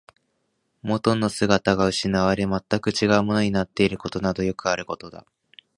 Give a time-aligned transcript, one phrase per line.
[0.81, 5.31] 元の姿が失われ、全く違うものになっていることなどよくあることだった